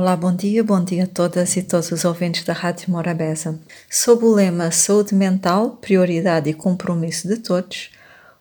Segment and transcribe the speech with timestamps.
[0.00, 3.58] Olá, bom dia, bom dia a todas e todos os ouvintes da Rádio Morabeza.
[3.90, 7.90] Sob o lema Saúde Mental, Prioridade e Compromisso de Todos,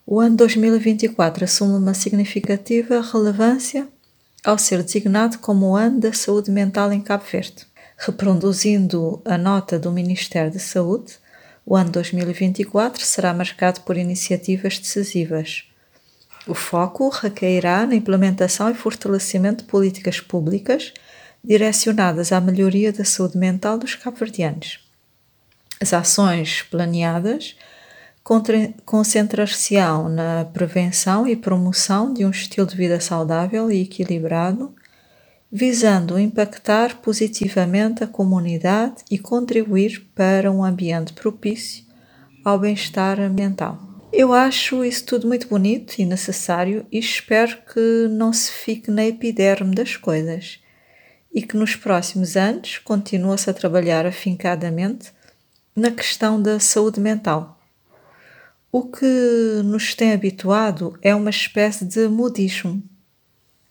[0.06, 3.88] o ano 2024 assume uma significativa relevância
[4.46, 7.66] ao ser designado como o Ano da Saúde Mental em Cabo Verde.
[7.98, 11.14] Reproduzindo a nota do Ministério da Saúde,
[11.66, 15.64] o ano 2024 será marcado por iniciativas decisivas.
[16.46, 20.94] O foco recairá na implementação e fortalecimento de políticas públicas
[21.48, 24.86] direcionadas à melhoria da saúde mental dos cabo-verdianos.
[25.80, 27.56] As ações planeadas
[28.86, 34.76] concentrar-se-ão na prevenção e promoção de um estilo de vida saudável e equilibrado,
[35.50, 41.86] visando impactar positivamente a comunidade e contribuir para um ambiente propício
[42.44, 43.80] ao bem-estar mental.
[44.12, 49.06] Eu acho isso tudo muito bonito e necessário e espero que não se fique na
[49.06, 50.60] epiderme das coisas
[51.34, 55.12] e que nos próximos anos continue-se a trabalhar afincadamente
[55.76, 57.60] na questão da saúde mental.
[58.72, 59.06] O que
[59.64, 62.84] nos tem habituado é uma espécie de modismo.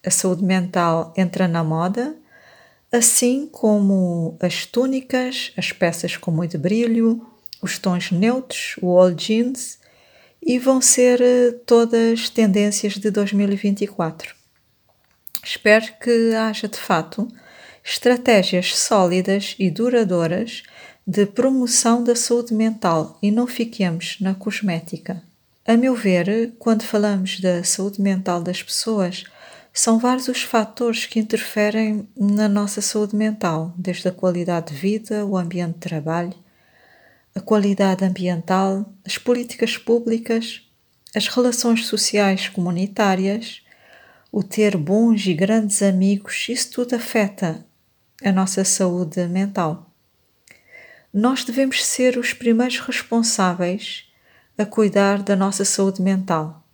[0.04, 2.16] A saúde mental entra na moda,
[2.90, 7.26] assim como as túnicas, as peças com muito brilho,
[7.60, 9.78] os tons neutros, o all jeans,
[10.41, 14.34] e vão ser eh, todas tendências de 2024.
[15.42, 17.28] Espero que haja de fato
[17.86, 20.64] estratégias sólidas e duradouras
[21.06, 25.22] de promoção da saúde mental e não fiquemos na cosmética.
[25.64, 29.22] A meu ver, quando falamos da saúde mental das pessoas,
[29.72, 35.24] são vários os fatores que interferem na nossa saúde mental, desde a qualidade de vida,
[35.24, 36.34] o ambiente de trabalho,
[37.36, 40.62] a qualidade ambiental, as políticas públicas,
[41.14, 43.62] as relações sociais comunitárias,
[44.32, 47.64] o ter bons e grandes amigos, isso tudo afeta
[48.27, 49.88] a nossa saúde mental.
[51.14, 54.10] Nós devemos ser os primeiros responsáveis
[54.58, 56.66] a cuidar da nossa saúde mental,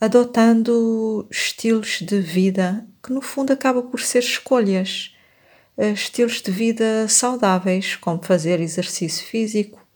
[0.00, 5.14] adotando estilos de vida que, no fundo, acabam por ser escolhas,
[5.76, 9.86] eh, estilos de vida saudáveis, como fazer exercício físico,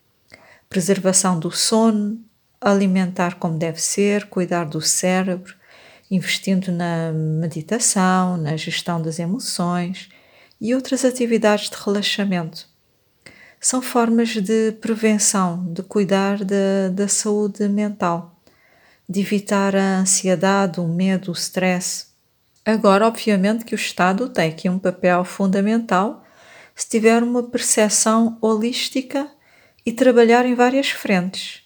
[0.68, 2.22] preservação do sono,
[2.60, 5.54] alimentar como deve ser, cuidar do cérebro,
[6.10, 10.10] investindo na meditação, na gestão das emoções
[10.62, 12.68] e outras atividades de relaxamento.
[13.60, 18.40] São formas de prevenção, de cuidar da, da saúde mental,
[19.08, 22.06] de evitar a ansiedade, o medo, o stress.
[22.64, 26.24] Agora, obviamente, que o Estado tem aqui um papel fundamental
[26.76, 29.28] se tiver uma percepção holística
[29.84, 31.64] e trabalhar em várias frentes,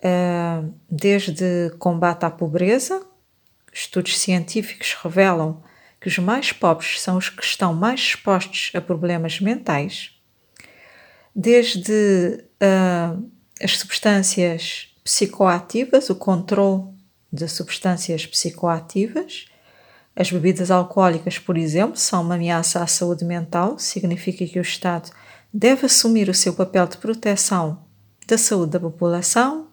[0.00, 3.04] eh, desde combate à pobreza,
[3.72, 5.62] estudos científicos revelam
[6.00, 10.12] que os mais pobres são os que estão mais expostos a problemas mentais,
[11.34, 13.30] desde uh,
[13.62, 16.84] as substâncias psicoativas, o controle
[17.32, 19.46] de substâncias psicoativas.
[20.14, 25.10] As bebidas alcoólicas, por exemplo, são uma ameaça à saúde mental, significa que o Estado
[25.52, 27.84] deve assumir o seu papel de proteção
[28.26, 29.68] da saúde da população.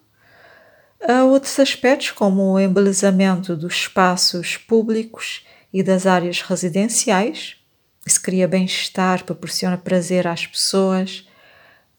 [1.00, 5.44] Há outros aspectos, como o embelezamento dos espaços públicos
[5.76, 7.56] e das áreas residenciais.
[8.06, 11.28] Se cria bem-estar, proporciona prazer às pessoas,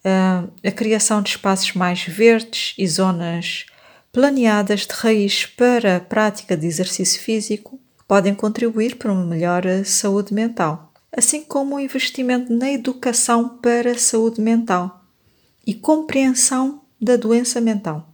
[0.04, 3.66] ah, a criação de espaços mais verdes e zonas
[4.10, 7.78] planeadas de raiz para a prática de exercício físico
[8.08, 13.98] podem contribuir para uma melhor saúde mental, assim como o investimento na educação para a
[13.98, 15.04] saúde mental
[15.64, 18.12] e compreensão da doença mental.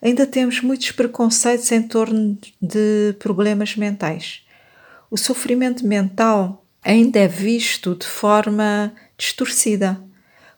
[0.00, 4.42] Ainda temos muitos preconceitos em torno de problemas mentais
[5.12, 10.02] o sofrimento mental ainda é visto de forma distorcida,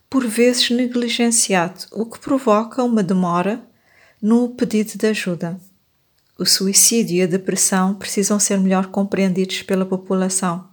[0.09, 3.61] por vezes negligenciado, o que provoca uma demora
[4.21, 5.59] no pedido de ajuda.
[6.39, 10.69] O suicídio e a depressão precisam ser melhor compreendidos pela população.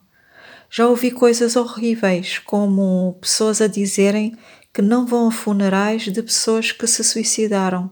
[0.70, 4.38] Já ouvi coisas horríveis, como pessoas a dizerem
[4.72, 7.90] que não vão a funerais de pessoas que se suicidaram,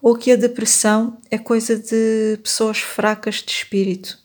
[0.00, 4.24] ou que a depressão é coisa de pessoas fracas de espírito.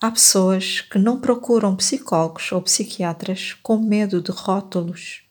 [0.00, 5.22] Há pessoas que não procuram psicólogos ou psiquiatras com medo de rótulos.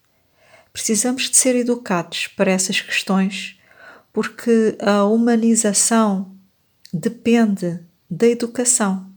[0.74, 3.58] Precisamos de ser educados para essas questões,
[4.12, 6.36] porque a humanização
[6.94, 7.80] depende
[8.12, 9.10] da educação.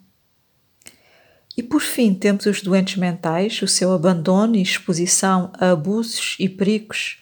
[1.56, 6.48] E por fim, temos os doentes mentais, o seu abandono e exposição a abusos e
[6.48, 7.18] perigos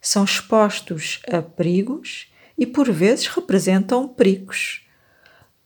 [0.00, 2.26] são expostos a perigos
[2.58, 4.87] e por vezes representam perigos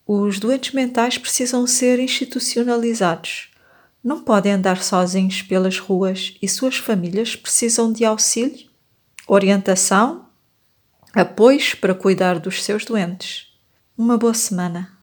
[0.06, 3.50] os doentes mentais precisam ser institucionalizados,
[4.02, 8.68] Não podem andar sozinhos pelas ruas e suas famílias precisam de auxílio,
[9.28, 10.26] orientação,
[11.14, 13.46] apoios para cuidar dos seus doentes.
[13.96, 14.98] Uma boa semana.